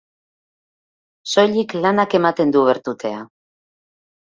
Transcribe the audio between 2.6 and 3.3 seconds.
bertutea.